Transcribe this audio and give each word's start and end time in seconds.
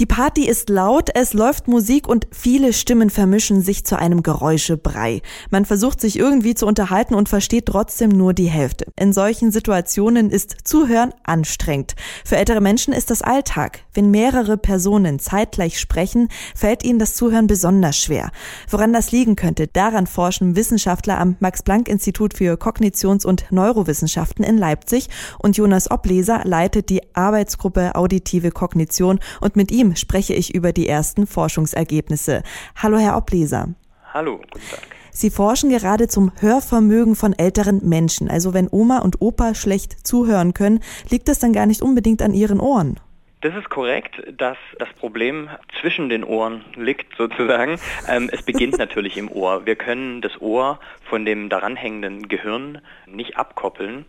Die 0.00 0.06
Party 0.06 0.48
ist 0.48 0.70
laut, 0.70 1.10
es 1.14 1.34
läuft 1.34 1.68
Musik 1.68 2.08
und 2.08 2.26
viele 2.32 2.72
Stimmen 2.72 3.10
vermischen 3.10 3.62
sich 3.62 3.84
zu 3.84 3.96
einem 3.96 4.24
Geräuschebrei. 4.24 5.22
Man 5.50 5.64
versucht 5.64 6.00
sich 6.00 6.18
irgendwie 6.18 6.56
zu 6.56 6.66
unterhalten 6.66 7.14
und 7.14 7.28
versteht 7.28 7.66
trotzdem 7.66 8.08
nur 8.08 8.34
die 8.34 8.48
Hälfte. 8.48 8.86
In 8.98 9.12
solchen 9.12 9.52
Situationen 9.52 10.30
ist 10.30 10.56
Zuhören 10.64 11.12
anstrengend. 11.22 11.94
Für 12.24 12.34
ältere 12.34 12.60
Menschen 12.60 12.92
ist 12.92 13.12
das 13.12 13.22
Alltag. 13.22 13.84
Wenn 13.92 14.10
mehrere 14.10 14.56
Personen 14.56 15.20
zeitgleich 15.20 15.78
sprechen, 15.78 16.28
fällt 16.56 16.82
ihnen 16.82 16.98
das 16.98 17.14
Zuhören 17.14 17.46
besonders 17.46 17.96
schwer. 17.96 18.32
Woran 18.68 18.92
das 18.92 19.12
liegen 19.12 19.36
könnte, 19.36 19.68
daran 19.68 20.08
forschen 20.08 20.56
Wissenschaftler 20.56 21.20
am 21.20 21.36
Max-Planck-Institut 21.38 22.34
für 22.34 22.54
Kognitions- 22.56 23.24
und 23.24 23.52
Neurowissenschaften 23.52 24.44
in 24.44 24.58
Leipzig 24.58 25.08
und 25.38 25.56
Jonas 25.56 25.88
Obleser 25.88 26.40
leitet 26.42 26.90
die 26.90 27.02
Arbeitsgruppe 27.14 27.94
Auditive 27.94 28.50
Kognition 28.50 29.20
und 29.40 29.54
mit 29.54 29.70
ihm 29.70 29.83
ihm 29.84 29.96
spreche 29.96 30.34
ich 30.34 30.54
über 30.54 30.72
die 30.72 30.88
ersten 30.88 31.26
Forschungsergebnisse. 31.26 32.42
Hallo, 32.76 32.98
Herr 32.98 33.16
Obleser. 33.16 33.68
Hallo, 34.12 34.38
guten 34.38 34.68
Tag. 34.70 34.80
Sie 35.10 35.30
forschen 35.30 35.70
gerade 35.70 36.08
zum 36.08 36.32
Hörvermögen 36.40 37.14
von 37.14 37.38
älteren 37.38 37.88
Menschen. 37.88 38.28
Also 38.28 38.52
wenn 38.52 38.68
Oma 38.70 38.98
und 38.98 39.20
Opa 39.20 39.54
schlecht 39.54 40.06
zuhören 40.06 40.54
können, 40.54 40.80
liegt 41.08 41.28
das 41.28 41.38
dann 41.38 41.52
gar 41.52 41.66
nicht 41.66 41.82
unbedingt 41.82 42.20
an 42.20 42.34
ihren 42.34 42.58
Ohren. 42.58 42.98
Das 43.42 43.54
ist 43.54 43.68
korrekt, 43.68 44.22
dass 44.38 44.56
das 44.78 44.88
Problem 44.98 45.50
zwischen 45.80 46.08
den 46.08 46.24
Ohren 46.24 46.64
liegt 46.76 47.14
sozusagen. 47.18 47.78
Ähm, 48.08 48.28
es 48.32 48.42
beginnt 48.42 48.78
natürlich 48.78 49.16
im 49.16 49.30
Ohr. 49.30 49.66
Wir 49.66 49.76
können 49.76 50.20
das 50.20 50.40
Ohr 50.40 50.80
von 51.08 51.24
dem 51.24 51.48
daran 51.48 51.76
hängenden 51.76 52.26
Gehirn 52.26 52.80
nicht 53.06 53.36
abkoppeln. 53.36 54.06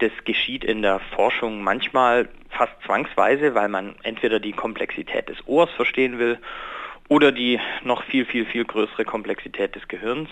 Das 0.00 0.10
geschieht 0.24 0.64
in 0.64 0.82
der 0.82 1.00
Forschung 1.14 1.62
manchmal 1.62 2.28
fast 2.52 2.72
zwangsweise, 2.84 3.54
weil 3.54 3.68
man 3.68 3.94
entweder 4.02 4.40
die 4.40 4.52
Komplexität 4.52 5.28
des 5.28 5.38
Ohrs 5.46 5.70
verstehen 5.72 6.18
will 6.18 6.38
oder 7.08 7.32
die 7.32 7.60
noch 7.82 8.02
viel, 8.04 8.24
viel, 8.24 8.46
viel 8.46 8.64
größere 8.64 9.04
Komplexität 9.04 9.74
des 9.74 9.86
Gehirns. 9.88 10.28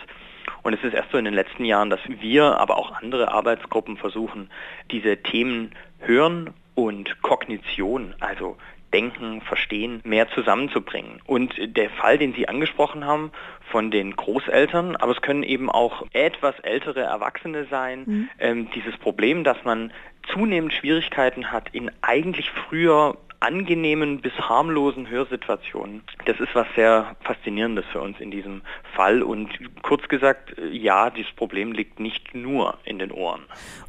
Und 0.62 0.74
es 0.74 0.82
ist 0.82 0.94
erst 0.94 1.10
so 1.10 1.18
in 1.18 1.24
den 1.24 1.34
letzten 1.34 1.64
Jahren, 1.64 1.90
dass 1.90 2.00
wir, 2.06 2.58
aber 2.58 2.76
auch 2.76 2.92
andere 2.92 3.32
Arbeitsgruppen 3.32 3.96
versuchen, 3.96 4.50
diese 4.90 5.16
Themen 5.18 5.72
Hören 5.98 6.54
und 6.74 7.20
Kognition, 7.22 8.14
also 8.20 8.56
Denken, 8.92 9.40
Verstehen 9.42 10.00
mehr 10.04 10.28
zusammenzubringen. 10.30 11.20
Und 11.26 11.54
der 11.58 11.90
Fall, 11.90 12.18
den 12.18 12.34
Sie 12.34 12.48
angesprochen 12.48 13.04
haben 13.04 13.30
von 13.70 13.90
den 13.90 14.16
Großeltern, 14.16 14.96
aber 14.96 15.12
es 15.12 15.22
können 15.22 15.42
eben 15.42 15.70
auch 15.70 16.06
etwas 16.12 16.58
ältere 16.60 17.00
Erwachsene 17.00 17.66
sein, 17.70 18.02
mhm. 18.06 18.28
ähm, 18.38 18.68
dieses 18.74 18.96
Problem, 18.96 19.44
dass 19.44 19.64
man 19.64 19.92
zunehmend 20.32 20.72
Schwierigkeiten 20.72 21.52
hat, 21.52 21.68
in 21.72 21.90
eigentlich 22.02 22.50
früher 22.50 23.16
angenehmen 23.40 24.20
bis 24.20 24.32
harmlosen 24.34 25.08
Hörsituationen. 25.08 26.02
Das 26.26 26.38
ist 26.40 26.54
was 26.54 26.66
sehr 26.76 27.16
Faszinierendes 27.22 27.86
für 27.90 28.00
uns 28.00 28.20
in 28.20 28.30
diesem 28.30 28.60
Fall. 28.94 29.22
Und 29.22 29.48
kurz 29.82 30.06
gesagt, 30.08 30.54
ja, 30.70 31.10
dieses 31.10 31.32
Problem 31.32 31.72
liegt 31.72 31.98
nicht 31.98 32.34
nur 32.34 32.78
in 32.84 32.98
den 32.98 33.10
Ohren. 33.10 33.42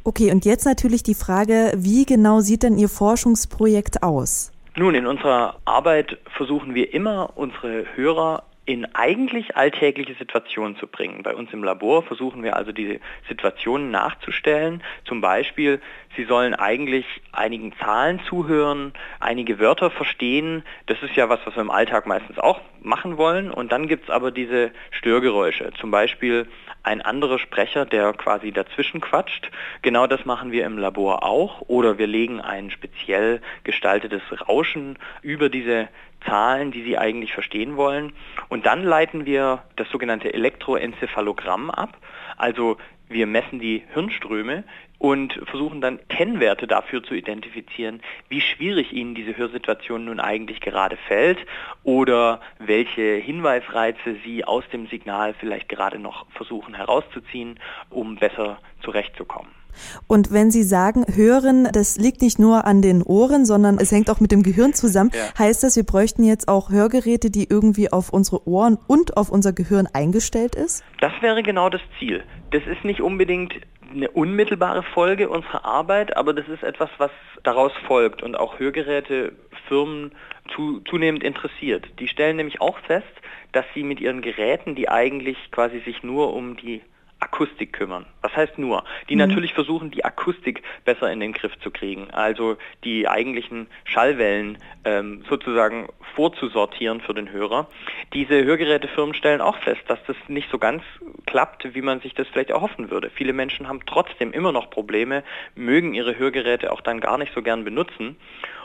Okay, 0.04 0.32
und 0.32 0.46
jetzt 0.46 0.64
natürlich 0.64 1.02
die 1.02 1.14
Frage, 1.14 1.72
wie 1.76 2.06
genau 2.06 2.40
sieht 2.40 2.62
denn 2.62 2.78
Ihr 2.78 2.88
Forschungsprojekt 2.88 4.02
aus? 4.02 4.51
Nun, 4.74 4.94
in 4.94 5.06
unserer 5.06 5.56
Arbeit 5.66 6.16
versuchen 6.34 6.74
wir 6.74 6.94
immer, 6.94 7.36
unsere 7.36 7.84
Hörer 7.94 8.44
in 8.64 8.86
eigentlich 8.94 9.54
alltägliche 9.56 10.14
Situationen 10.14 10.76
zu 10.76 10.86
bringen. 10.86 11.22
Bei 11.22 11.34
uns 11.34 11.52
im 11.52 11.62
Labor 11.62 12.02
versuchen 12.02 12.42
wir 12.42 12.56
also 12.56 12.72
diese 12.72 13.00
Situationen 13.28 13.90
nachzustellen. 13.90 14.82
Zum 15.04 15.20
Beispiel, 15.20 15.80
Sie 16.16 16.24
sollen 16.24 16.54
eigentlich 16.54 17.04
einigen 17.32 17.74
Zahlen 17.78 18.20
zuhören, 18.28 18.94
einige 19.20 19.58
Wörter 19.58 19.90
verstehen. 19.90 20.62
Das 20.86 21.02
ist 21.02 21.16
ja 21.16 21.28
was, 21.28 21.40
was 21.44 21.54
wir 21.56 21.62
im 21.62 21.70
Alltag 21.70 22.06
meistens 22.06 22.38
auch 22.38 22.60
machen 22.80 23.18
wollen. 23.18 23.50
Und 23.50 23.72
dann 23.72 23.88
gibt 23.88 24.04
es 24.04 24.10
aber 24.10 24.30
diese 24.30 24.70
Störgeräusche. 24.90 25.72
Zum 25.80 25.90
Beispiel 25.90 26.46
ein 26.82 27.00
anderer 27.00 27.38
Sprecher, 27.38 27.84
der 27.84 28.12
quasi 28.12 28.52
dazwischen 28.52 29.00
quatscht. 29.00 29.50
Genau 29.82 30.06
das 30.06 30.24
machen 30.24 30.52
wir 30.52 30.66
im 30.66 30.78
Labor 30.78 31.22
auch. 31.22 31.62
Oder 31.62 31.98
wir 31.98 32.06
legen 32.06 32.40
ein 32.40 32.70
speziell 32.70 33.40
gestaltetes 33.64 34.22
Rauschen 34.48 34.98
über 35.22 35.48
diese 35.48 35.88
Zahlen, 36.24 36.70
die 36.70 36.82
Sie 36.82 36.98
eigentlich 36.98 37.32
verstehen 37.32 37.76
wollen. 37.76 38.12
Und 38.48 38.66
dann 38.66 38.82
leiten 38.82 39.26
wir 39.26 39.62
das 39.76 39.88
sogenannte 39.90 40.32
Elektroenzephalogramm 40.32 41.70
ab. 41.70 41.96
Also 42.36 42.76
wir 43.12 43.26
messen 43.26 43.58
die 43.58 43.82
Hirnströme 43.92 44.64
und 44.98 45.32
versuchen 45.46 45.80
dann 45.80 45.98
Kennwerte 46.08 46.66
dafür 46.66 47.02
zu 47.02 47.14
identifizieren, 47.14 48.00
wie 48.28 48.40
schwierig 48.40 48.92
Ihnen 48.92 49.14
diese 49.14 49.36
Hörsituation 49.36 50.04
nun 50.04 50.20
eigentlich 50.20 50.60
gerade 50.60 50.96
fällt 50.96 51.38
oder 51.82 52.40
welche 52.58 53.16
Hinweisreize 53.16 54.16
Sie 54.24 54.44
aus 54.44 54.64
dem 54.72 54.86
Signal 54.86 55.34
vielleicht 55.34 55.68
gerade 55.68 55.98
noch 55.98 56.26
versuchen 56.30 56.74
herauszuziehen, 56.74 57.58
um 57.90 58.16
besser 58.16 58.60
zurechtzukommen. 58.82 59.61
Und 60.06 60.32
wenn 60.32 60.50
Sie 60.50 60.62
sagen, 60.62 61.04
hören, 61.14 61.68
das 61.72 61.96
liegt 61.96 62.22
nicht 62.22 62.38
nur 62.38 62.66
an 62.66 62.82
den 62.82 63.02
Ohren, 63.02 63.44
sondern 63.44 63.78
es 63.78 63.92
hängt 63.92 64.10
auch 64.10 64.20
mit 64.20 64.32
dem 64.32 64.42
Gehirn 64.42 64.74
zusammen, 64.74 65.10
ja. 65.14 65.38
heißt 65.38 65.62
das, 65.62 65.76
wir 65.76 65.84
bräuchten 65.84 66.24
jetzt 66.24 66.48
auch 66.48 66.70
Hörgeräte, 66.70 67.30
die 67.30 67.48
irgendwie 67.48 67.92
auf 67.92 68.10
unsere 68.10 68.46
Ohren 68.46 68.78
und 68.86 69.16
auf 69.16 69.30
unser 69.30 69.52
Gehirn 69.52 69.88
eingestellt 69.92 70.54
ist? 70.54 70.84
Das 71.00 71.12
wäre 71.20 71.42
genau 71.42 71.68
das 71.68 71.82
Ziel. 71.98 72.24
Das 72.50 72.62
ist 72.66 72.84
nicht 72.84 73.00
unbedingt 73.00 73.54
eine 73.94 74.10
unmittelbare 74.10 74.82
Folge 74.82 75.28
unserer 75.28 75.64
Arbeit, 75.64 76.16
aber 76.16 76.32
das 76.32 76.48
ist 76.48 76.62
etwas, 76.62 76.90
was 76.98 77.10
daraus 77.42 77.72
folgt 77.86 78.22
und 78.22 78.36
auch 78.36 78.58
Hörgerätefirmen 78.58 80.12
zu, 80.54 80.80
zunehmend 80.80 81.22
interessiert. 81.22 81.86
Die 81.98 82.08
stellen 82.08 82.36
nämlich 82.36 82.60
auch 82.60 82.78
fest, 82.80 83.06
dass 83.52 83.64
sie 83.74 83.82
mit 83.82 84.00
ihren 84.00 84.22
Geräten, 84.22 84.74
die 84.74 84.88
eigentlich 84.88 85.36
quasi 85.50 85.80
sich 85.80 86.02
nur 86.02 86.34
um 86.34 86.56
die 86.56 86.80
Akustik 87.22 87.72
kümmern. 87.72 88.04
Was 88.20 88.34
heißt 88.36 88.58
nur? 88.58 88.84
Die 89.08 89.14
mhm. 89.14 89.20
natürlich 89.20 89.54
versuchen, 89.54 89.90
die 89.90 90.04
Akustik 90.04 90.62
besser 90.84 91.10
in 91.12 91.20
den 91.20 91.32
Griff 91.32 91.58
zu 91.60 91.70
kriegen, 91.70 92.10
also 92.10 92.56
die 92.84 93.08
eigentlichen 93.08 93.68
Schallwellen 93.84 94.58
ähm, 94.84 95.24
sozusagen 95.28 95.88
vorzusortieren 96.14 97.00
für 97.00 97.14
den 97.14 97.30
Hörer. 97.30 97.68
Diese 98.12 98.42
Hörgerätefirmen 98.44 99.14
stellen 99.14 99.40
auch 99.40 99.56
fest, 99.58 99.82
dass 99.86 100.00
das 100.06 100.16
nicht 100.28 100.50
so 100.50 100.58
ganz 100.58 100.82
klappt, 101.26 101.74
wie 101.74 101.82
man 101.82 102.00
sich 102.00 102.14
das 102.14 102.26
vielleicht 102.28 102.50
erhoffen 102.50 102.90
würde. 102.90 103.10
Viele 103.10 103.32
Menschen 103.32 103.68
haben 103.68 103.80
trotzdem 103.86 104.32
immer 104.32 104.52
noch 104.52 104.68
Probleme, 104.70 105.22
mögen 105.54 105.94
ihre 105.94 106.18
Hörgeräte 106.18 106.72
auch 106.72 106.80
dann 106.80 107.00
gar 107.00 107.18
nicht 107.18 107.32
so 107.34 107.42
gern 107.42 107.64
benutzen. 107.64 108.16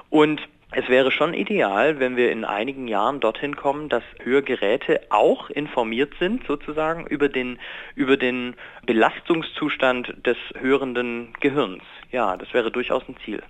Und 0.10 0.42
es 0.72 0.90
wäre 0.90 1.12
schon 1.12 1.34
ideal, 1.34 2.00
wenn 2.00 2.18
wir 2.18 2.32
in 2.32 2.44
einigen 2.44 2.88
Jahren 2.88 3.22
dorthin 3.22 3.56
kommen, 3.56 3.88
dass 3.88 4.04
Hörgeräte 4.22 5.02
auch 5.10 5.50
informiert 5.50 6.14
sind 6.20 6.46
sozusagen 6.46 7.08
über 7.08 7.30
den, 7.30 7.58
über 7.96 8.18
den 8.18 8.56
Belastungszustand 8.86 10.26
des 10.26 10.38
hörenden 10.60 11.34
Gehirns. 11.40 11.84
Ja, 12.12 12.38
das 12.38 12.54
wäre 12.54 12.72
durchaus 12.72 13.04
ein 13.08 13.16
Ziel. 13.26 13.44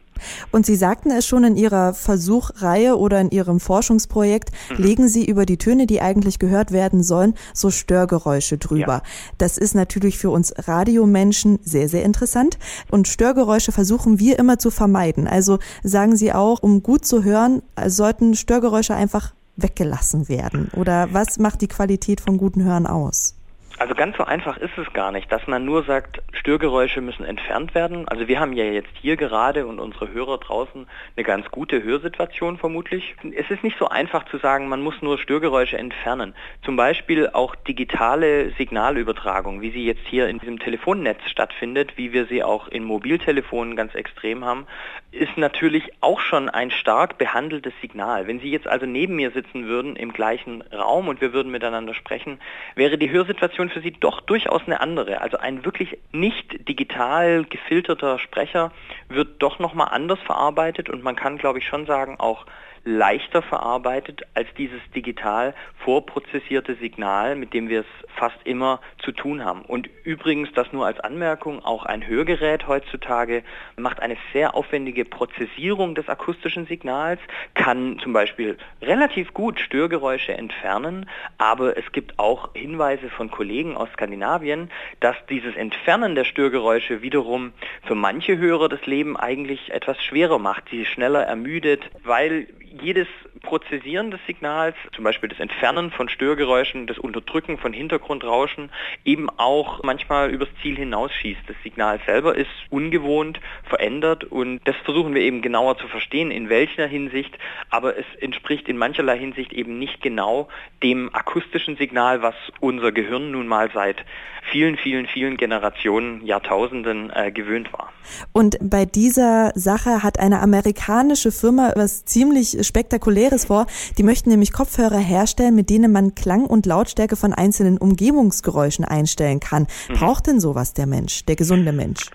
Und 0.51 0.65
Sie 0.65 0.75
sagten 0.75 1.11
es 1.11 1.27
schon 1.27 1.43
in 1.43 1.55
Ihrer 1.55 1.93
Versuchreihe 1.93 2.97
oder 2.97 3.21
in 3.21 3.29
Ihrem 3.29 3.59
Forschungsprojekt, 3.59 4.49
mhm. 4.69 4.83
legen 4.83 5.07
Sie 5.07 5.25
über 5.25 5.45
die 5.45 5.57
Töne, 5.57 5.85
die 5.85 6.01
eigentlich 6.01 6.39
gehört 6.39 6.71
werden 6.71 7.03
sollen, 7.03 7.35
so 7.53 7.69
Störgeräusche 7.69 8.57
drüber. 8.57 8.87
Ja. 8.87 9.03
Das 9.37 9.57
ist 9.57 9.75
natürlich 9.75 10.17
für 10.17 10.31
uns 10.31 10.53
Radiomenschen 10.67 11.59
sehr, 11.61 11.87
sehr 11.87 12.03
interessant. 12.03 12.57
Und 12.89 13.07
Störgeräusche 13.07 13.71
versuchen 13.71 14.19
wir 14.19 14.39
immer 14.39 14.57
zu 14.57 14.71
vermeiden. 14.71 15.27
Also 15.27 15.59
sagen 15.83 16.15
Sie 16.15 16.33
auch, 16.33 16.63
um 16.63 16.81
gut 16.81 17.05
zu 17.05 17.23
hören, 17.23 17.61
sollten 17.85 18.35
Störgeräusche 18.35 18.95
einfach 18.95 19.33
weggelassen 19.55 20.29
werden? 20.29 20.69
Oder 20.75 21.09
was 21.11 21.39
macht 21.39 21.61
die 21.61 21.67
Qualität 21.67 22.21
von 22.21 22.37
guten 22.37 22.63
Hören 22.63 22.87
aus? 22.87 23.36
Also 23.79 23.93
ganz 23.93 24.17
so 24.17 24.23
einfach 24.23 24.57
ist 24.57 24.75
es 24.75 24.91
gar 24.93 25.11
nicht, 25.11 25.31
dass 25.31 25.45
man 25.45 25.63
nur 25.63 25.83
sagt, 25.83 26.23
Störgeräusche 26.33 26.99
müssen 26.99 27.23
entfernt 27.23 27.75
werden. 27.75 28.07
Also 28.07 28.27
wir 28.27 28.39
haben 28.39 28.53
ja 28.53 28.63
jetzt 28.63 28.89
hier 28.99 29.17
gerade 29.17 29.67
und 29.67 29.79
unsere 29.79 30.11
Hörer 30.11 30.39
draußen 30.39 30.87
eine 31.15 31.23
ganz 31.23 31.51
gute 31.51 31.83
Hörsituation 31.83 32.57
vermutlich. 32.57 33.15
Es 33.35 33.51
ist 33.51 33.63
nicht 33.63 33.77
so 33.77 33.87
einfach 33.87 34.25
zu 34.29 34.39
sagen, 34.39 34.67
man 34.67 34.81
muss 34.81 35.03
nur 35.03 35.19
Störgeräusche 35.19 35.77
entfernen. 35.77 36.33
Zum 36.63 36.75
Beispiel 36.75 37.29
auch 37.29 37.53
digitale 37.55 38.49
Signalübertragung, 38.57 39.61
wie 39.61 39.69
sie 39.69 39.85
jetzt 39.85 40.07
hier 40.07 40.27
in 40.27 40.39
diesem 40.39 40.57
Telefonnetz 40.57 41.19
stattfindet, 41.29 41.97
wie 41.97 42.13
wir 42.13 42.25
sie 42.25 42.43
auch 42.43 42.69
in 42.69 42.83
Mobiltelefonen 42.83 43.75
ganz 43.75 43.93
extrem 43.93 44.43
haben, 44.43 44.65
ist 45.11 45.37
natürlich 45.37 45.91
auch 46.01 46.19
schon 46.19 46.49
ein 46.49 46.71
stark 46.71 47.17
behandeltes 47.17 47.73
Signal. 47.81 48.27
Wenn 48.27 48.39
Sie 48.39 48.51
jetzt 48.51 48.67
also 48.67 48.85
neben 48.85 49.15
mir 49.15 49.31
sitzen 49.31 49.67
würden 49.67 49.95
im 49.95 50.13
gleichen 50.13 50.63
Raum 50.73 51.07
und 51.07 51.21
wir 51.21 51.33
würden 51.33 51.51
miteinander 51.51 51.93
sprechen, 51.93 52.39
wäre 52.75 52.97
die 52.97 53.09
Hörsituation 53.09 53.66
Situation 53.67 53.69
für 53.69 53.81
Sie 53.81 53.91
doch 53.99 54.21
durchaus 54.21 54.61
eine 54.65 54.79
andere. 54.81 55.21
Also 55.21 55.37
ein 55.37 55.65
wirklich 55.65 55.97
nicht 56.11 56.67
digital 56.67 57.45
gefilterter 57.45 58.19
Sprecher 58.19 58.71
wird 59.09 59.41
doch 59.41 59.59
nochmal 59.59 59.89
anders 59.91 60.19
verarbeitet 60.25 60.89
und 60.89 61.03
man 61.03 61.15
kann, 61.15 61.37
glaube 61.37 61.59
ich, 61.59 61.67
schon 61.67 61.85
sagen, 61.85 62.19
auch 62.19 62.45
leichter 62.87 63.41
verarbeitet 63.41 64.23
als 64.33 64.47
dieses 64.57 64.79
digital 64.95 65.53
vorprozessierte 65.79 66.75
Signal, 66.75 67.35
mit 67.35 67.53
dem 67.53 67.67
wir 67.67 67.81
es 67.81 68.07
fast 68.15 68.37
immer 68.45 68.79
zu 69.03 69.11
tun 69.11 69.43
haben. 69.43 69.61
Und 69.63 69.89
übrigens, 70.03 70.49
das 70.53 70.71
nur 70.71 70.85
als 70.85 70.99
Anmerkung, 71.01 71.63
auch 71.63 71.85
ein 71.85 72.07
Hörgerät 72.07 72.67
heutzutage 72.67 73.43
macht 73.75 74.01
eine 74.01 74.15
sehr 74.31 74.55
aufwendige 74.55 75.03
Prozessierung 75.03 75.95
des 75.95 76.07
akustischen 76.07 76.65
Signals, 76.65 77.19
kann 77.55 77.99
zum 77.99 78.13
Beispiel 78.13 78.57
relativ 78.81 79.33
gut 79.33 79.59
Störgeräusche 79.59 80.33
entfernen, 80.33 81.09
aber 81.37 81.77
es 81.77 81.91
gibt 81.91 82.17
auch 82.17 82.53
Hinweise 82.53 83.09
von 83.09 83.29
Kollegen 83.29 83.75
aus 83.75 83.89
Skandinavien, 83.93 84.71
dass 85.01 85.17
dieses 85.29 85.55
Entfernen 85.57 86.15
der 86.15 86.23
Störgeräusche 86.23 87.01
wiederum 87.01 87.51
für 87.83 87.95
manche 87.95 88.37
Hörer 88.37 88.69
das 88.69 88.85
Leben 88.85 89.17
eigentlich 89.17 89.73
etwas 89.73 90.01
schwerer 90.01 90.39
macht, 90.39 90.69
sie 90.69 90.85
schneller 90.85 91.23
ermüdet, 91.23 91.89
weil 92.03 92.47
jedes 92.81 93.07
Prozessieren 93.47 94.11
des 94.11 94.19
Signals, 94.27 94.75
zum 94.93 95.05
Beispiel 95.05 95.29
das 95.29 95.39
Entfernen 95.39 95.89
von 95.89 96.09
Störgeräuschen, 96.09 96.85
das 96.85 96.97
Unterdrücken 96.97 97.57
von 97.57 97.71
Hintergrundrauschen, 97.71 98.69
eben 99.05 99.29
auch 99.29 99.83
manchmal 99.83 100.31
übers 100.31 100.49
Ziel 100.61 100.75
hinausschießt. 100.75 101.39
Das 101.47 101.55
Signal 101.63 102.01
selber 102.05 102.35
ist 102.35 102.49
ungewohnt, 102.69 103.39
verändert 103.69 104.25
und 104.25 104.59
das 104.65 104.75
versuchen 104.83 105.15
wir 105.15 105.21
eben 105.21 105.41
genauer 105.41 105.77
zu 105.77 105.87
verstehen, 105.87 106.29
in 106.29 106.49
welcher 106.49 106.87
Hinsicht, 106.87 107.37
aber 107.69 107.97
es 107.97 108.05
entspricht 108.19 108.67
in 108.67 108.77
mancherlei 108.77 109.17
Hinsicht 109.17 109.53
eben 109.53 109.79
nicht 109.79 110.01
genau 110.01 110.49
dem 110.83 111.15
akustischen 111.15 111.77
Signal, 111.77 112.21
was 112.21 112.35
unser 112.59 112.91
Gehirn 112.91 113.31
nun 113.31 113.47
mal 113.47 113.71
seit 113.73 114.03
vielen, 114.51 114.77
vielen, 114.77 115.07
vielen 115.07 115.37
Generationen, 115.37 116.25
Jahrtausenden 116.25 117.11
äh, 117.13 117.31
gewöhnt 117.31 117.71
war. 117.73 117.91
Und 118.33 118.57
bei 118.61 118.85
dieser 118.85 119.51
Sache 119.55 120.03
hat 120.03 120.19
eine 120.19 120.39
amerikanische 120.39 121.31
Firma 121.31 121.73
was 121.75 122.05
ziemlich 122.05 122.57
Spektakuläres 122.65 123.36
vor. 123.45 123.67
Die 123.97 124.03
möchten 124.03 124.29
nämlich 124.29 124.53
Kopfhörer 124.53 124.99
herstellen, 124.99 125.55
mit 125.55 125.69
denen 125.69 125.91
man 125.91 126.15
Klang 126.15 126.45
und 126.45 126.65
Lautstärke 126.65 127.15
von 127.15 127.33
einzelnen 127.33 127.77
Umgebungsgeräuschen 127.77 128.85
einstellen 128.85 129.39
kann. 129.39 129.67
Mhm. 129.89 129.93
Braucht 129.93 130.27
denn 130.27 130.39
sowas 130.39 130.73
der 130.73 130.87
Mensch, 130.87 131.25
der 131.25 131.35
gesunde 131.35 131.71
Mensch? 131.71 132.09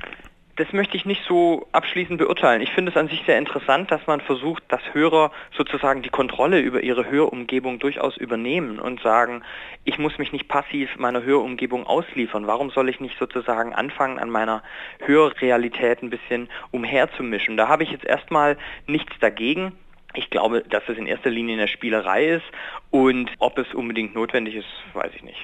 Das 0.57 0.71
möchte 0.75 0.99
ich 0.99 1.07
nicht 1.07 1.23
so 1.27 1.67
abschließend 1.73 2.19
beurteilen. 2.19 2.61
Ich 2.61 2.73
finde 2.73 2.91
es 2.91 2.97
an 2.99 3.09
sich 3.09 3.23
sehr 3.25 3.39
interessant, 3.39 3.91
dass 3.91 4.07
man 4.07 4.21
versucht, 4.21 4.63
dass 4.69 4.83
Hörer 4.93 5.33
sozusagen 5.57 6.03
die 6.03 6.11
Kontrolle 6.11 6.61
über 6.61 6.83
ihre 6.83 7.11
Hörumgebung 7.11 7.79
durchaus 7.79 8.19
übernehmen 8.19 8.79
und 8.79 9.01
sagen, 9.01 9.43
ich 9.85 9.99
muss 9.99 10.19
mich 10.19 10.31
nicht 10.31 10.49
passiv 10.49 10.91
meiner 10.99 11.23
Hörumgebung 11.23 11.87
ausliefern. 11.87 12.47
Warum 12.47 12.69
soll 12.71 12.91
ich 12.91 13.01
nicht 13.01 13.19
sozusagen 13.19 13.73
anfangen, 13.75 14.19
an 14.19 14.29
meiner 14.29 14.63
Hörrealität 15.01 16.03
ein 16.03 16.11
bisschen 16.11 16.51
umherzumischen? 16.71 17.57
Da 17.57 17.69
habe 17.69 17.85
ich 17.85 17.91
jetzt 17.91 18.05
erstmal 18.05 18.59
nichts 18.87 19.19
dagegen. 19.21 19.73
Ich 20.15 20.29
glaube, 20.29 20.63
dass 20.69 20.83
es 20.89 20.99
in 20.99 21.07
erster 21.07 21.31
Linie 21.31 21.57
eine 21.57 21.69
Spielerei 21.69 22.27
ist 22.27 22.45
und 22.91 23.31
ob 23.39 23.57
es 23.57 23.73
unbedingt 23.73 24.15
notwendig 24.15 24.57
ist, 24.57 24.67
weiß 24.93 25.11
ich 25.15 25.23
nicht. 25.23 25.39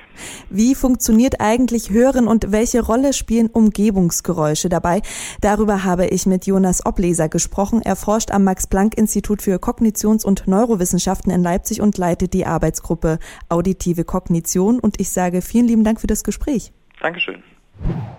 Wie 0.51 0.75
funktioniert 0.75 1.41
eigentlich 1.41 1.89
Hören 1.91 2.29
und 2.29 2.53
welche 2.53 2.83
Rolle 2.83 3.15
spielen 3.15 3.49
Umgebungsgeräusche 3.49 4.69
dabei? 4.69 5.01
Darüber 5.41 5.85
habe 5.85 6.07
ich 6.07 6.27
mit 6.27 6.47
Jonas 6.47 6.85
Obleser 6.85 7.31
gesprochen. 7.31 7.81
Er 7.83 7.97
forscht 7.97 8.31
am 8.31 8.45
Max-Planck-Institut 8.45 9.41
für 9.41 9.57
Kognitions- 9.57 10.27
und 10.27 10.47
Neurowissenschaften 10.47 11.33
in 11.33 11.43
Leipzig 11.43 11.81
und 11.81 11.97
leitet 11.97 12.35
die 12.35 12.45
Arbeitsgruppe 12.45 13.19
Auditive 13.49 14.05
Kognition. 14.05 14.79
Und 14.81 15.01
ich 15.01 15.09
sage 15.09 15.41
vielen 15.41 15.67
lieben 15.67 15.85
Dank 15.85 16.01
für 16.01 16.07
das 16.07 16.25
Gespräch. 16.25 16.73
Dankeschön. 17.01 17.43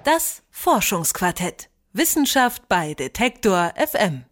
Das 0.03 0.41
Forschungsquartett. 0.49 1.69
Wissenschaft 1.93 2.67
bei 2.69 2.93
Detektor 2.93 3.73
FM. 3.75 4.23